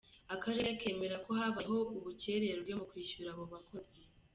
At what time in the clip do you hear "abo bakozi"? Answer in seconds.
3.33-4.01